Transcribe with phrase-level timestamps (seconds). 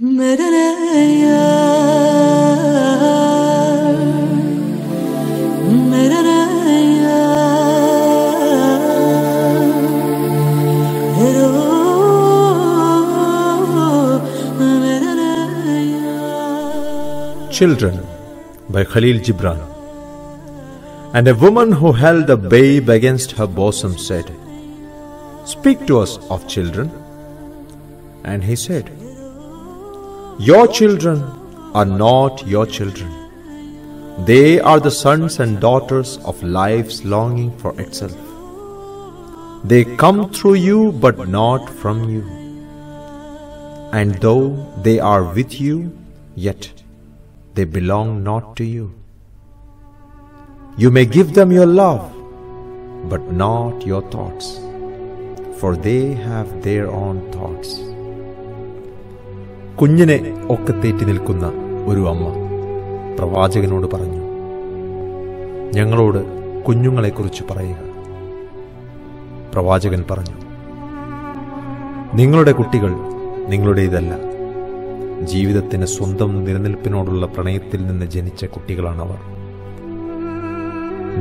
[0.00, 0.14] Children
[18.68, 19.58] by Khalil Gibran.
[21.12, 24.30] And a woman who held a babe against her bosom said,
[25.44, 26.92] Speak to us of children.
[28.22, 29.07] And he said,
[30.40, 31.20] Your children
[31.74, 33.10] are not your children.
[34.24, 38.16] They are the sons and daughters of life's longing for itself.
[39.64, 42.22] They come through you, but not from you.
[43.92, 44.50] And though
[44.84, 45.98] they are with you,
[46.36, 46.70] yet
[47.54, 48.94] they belong not to you.
[50.76, 52.14] You may give them your love,
[53.10, 54.60] but not your thoughts,
[55.58, 57.80] for they have their own thoughts.
[59.80, 61.52] കുഞ്ഞിനെ ഒക്കെ ഒക്കത്തേറ്റി നിൽക്കുന്ന
[61.86, 62.32] ഒരു അമ്മ
[63.18, 64.22] പ്രവാചകനോട് പറഞ്ഞു
[65.74, 66.18] ഞങ്ങളോട്
[66.62, 67.76] കുഞ്ഞുങ്ങളെക്കുറിച്ച് പറയുക.
[69.52, 70.34] പ്രവാചകൻ പറഞ്ഞു
[72.14, 72.94] നിങ്ങളുടെ കുട്ടികൾ
[73.48, 74.16] നിങ്ങളുടേതല്ല.
[75.22, 79.18] ജീവിതത്തിന് സ്വന്തം നിലനിൽപ്പിനോടുള്ള പ്രണയത്തിൽ നിന്ന് ജനിച്ച കുട്ടികളാണവർ.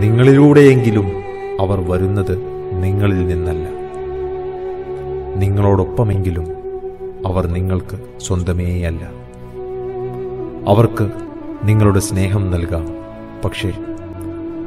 [0.00, 1.06] നിങ്ങളിലൂടെയെങ്കിലും
[1.60, 2.38] അവർ വരുന്നത്
[2.72, 3.68] നിങ്ങളിൽ നിന്നല്ല.
[5.36, 6.55] നിങ്ങളോടൊപ്പമെങ്കിലും
[7.26, 9.04] അവർ നിങ്ങൾക്ക് സ്വന്തമേയല്ല.
[10.68, 11.10] അവർക്ക്
[11.64, 12.86] നിങ്ങളുടെ സ്നേഹം നൽകാം
[13.44, 13.72] പക്ഷേ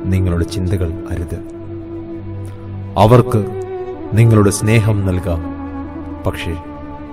[0.05, 1.39] നിങ്ങളുടെ ചിന്തകൾ അരുത്.
[2.97, 3.45] അവർക്ക്
[4.13, 5.41] നിങ്ങളുടെ സ്നേഹം നൽകാം
[6.23, 6.57] പക്ഷേ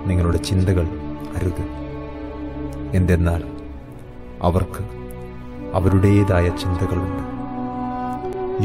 [0.07, 0.87] നിങ്ങളുടെ ചിന്തകൾ
[1.37, 1.65] അരുത്.
[2.97, 3.43] എന്തെന്നാൽ
[4.43, 4.83] അവർക്ക്
[5.75, 7.23] അവരുടേതായ ചിന്തകളുണ്ട്.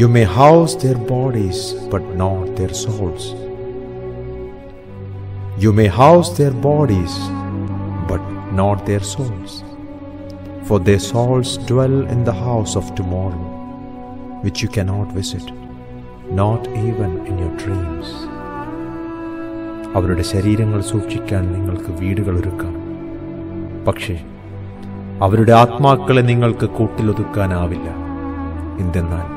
[0.01, 3.50] You may house their bodies but not their souls
[5.61, 7.13] you may house their bodies,
[8.07, 9.51] but not their souls.
[10.63, 13.43] For their souls dwell in the house of tomorrow,
[14.43, 15.47] which you cannot visit,
[16.33, 18.07] not even in your dreams.
[19.93, 22.75] അവരുടെ ശരീരങ്ങൾ സൂക്ഷിക്കാൻ നിങ്ങൾക്ക് വീടുകൾ ഒരുക്കാം
[23.87, 24.15] പക്ഷേ
[25.19, 27.87] അവരുടെ ആത്മാക്കളെ നിങ്ങൾക്ക് കൂട്ടിലൊതുക്കാനാവില്ല
[28.83, 29.27] എന്തെന്നാൽ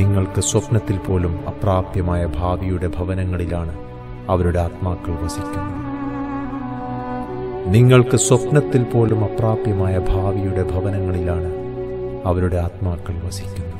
[0.00, 3.74] നിങ്ങൾക്ക് സ്വപ്നത്തിൽ പോലും അപ്രാപ്യമായ ഭാവിയുടെ ഭവനങ്ങളിലാണ്
[4.33, 5.75] അവരുടെ ആത്മാക്കൾ വസിക്കുന്നത്
[7.75, 11.51] നിങ്ങൾക്ക് സ്വപ്നത്തിൽ പോലും അപ്രാപ്യമായ ഭാവിയുടെ ഭവനങ്ങളിലാണ്
[12.29, 13.73] അവരുടെ ആത്മാക്കൾ വസിക്കുന്നത്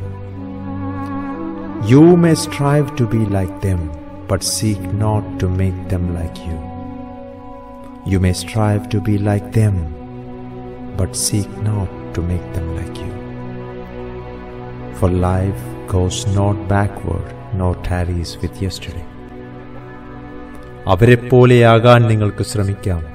[1.91, 3.83] you may strive to be like them
[4.31, 6.57] but seek not to make them like you
[8.05, 9.93] You may strive to be like them,
[10.95, 13.11] but seek not to make them like you.
[14.93, 19.03] For life goes not backward, nor tarries with yesterday.
[20.86, 23.06] അവരെപ്പോലെയാകാൻ നിങ്ങൾക്ക് ശ്രമിക്കാം.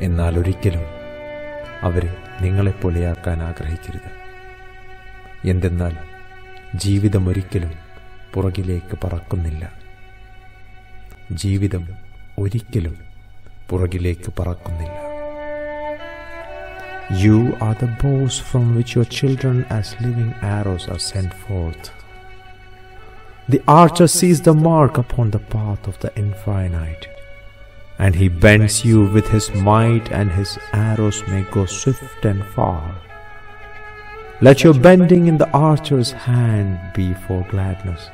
[0.00, 0.82] എന്നാൽ ഒരിക്കലും
[1.82, 4.18] അവരെ നിങ്ങളെപ്പോലെയാക്കാൻ ആഗ്രഹിക്കരുത്.
[5.48, 5.96] എന്തെന്നാൽ
[6.74, 7.72] ജീവിതം ഒരിക്കലും
[8.34, 9.72] പുറകിലേക്ക് പറക്കുന്നില്ല.
[11.32, 11.88] ജീവിതം
[12.38, 12.96] ഒരിക്കലും
[13.68, 15.08] പുറകിലേക്ക് പറക്കുന്നില്ല.
[17.20, 21.97] You are the bows from which your children as living arrows are sent forth
[23.48, 27.08] The archer sees the mark upon the path of the infinite,
[27.98, 32.94] and he bends you with his might, and his arrows may go swift and far.
[34.42, 38.10] Let your bending in the archer's hand be for gladness.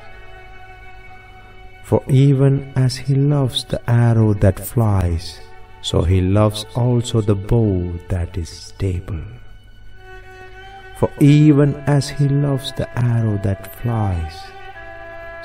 [1.83, 5.41] For even as he loves the arrow that flies,
[5.83, 9.21] so he loves also the bow that is stable.
[10.97, 14.33] For even as he loves the arrow that flies,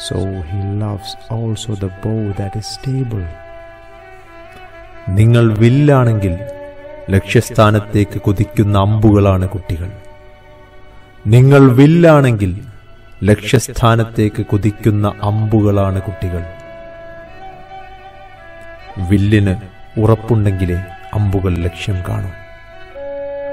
[0.08, 3.26] so he loves also the bow that is stable.
[5.10, 6.40] നിങ്ങൾ വില്ലാണെങ്കിൽ
[7.10, 9.92] ലക്ഷ്യസ്ഥാനത്തേക്ക് കുതിക്കുന്ന അമ്പുകളാണ് കുട്ടികൾ.
[11.28, 12.62] നിങ്ങൾ വില്ലാണെങ്കിൽ
[13.24, 16.46] ലക്ഷ്യസ്ഥാനത്തേക്ക് കുതിക്കുന്ന അമ്പുകളാണ് കുട്ടികൾ.
[19.10, 19.56] വില്ലിന്
[20.00, 20.84] ഉറപ്പുണ്ടെങ്കിലേ
[21.14, 22.34] അമ്പുകൾ ലക്ഷ്യം കാണും.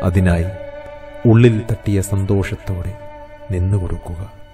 [0.02, 0.46] അതിനായി
[1.26, 2.92] ഉള്ളിൽ തട്ടിയ സന്തോഷത്തോടെ
[3.50, 4.45] നിന്നുകൊടുക്കുക.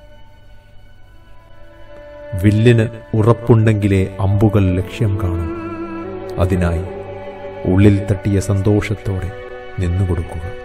[2.40, 5.50] വില്ലിന് ഉറപ്പുണ്ടെങ്കിലേ അമ്പുകൾ ലക്ഷ്യം കാണും.
[6.38, 6.84] അതിനായി
[7.72, 9.32] ഉള്ളിൽ തട്ടിയ സന്തോഷത്തോടെ
[9.78, 10.61] നിന്നുകൊടുക്കുക.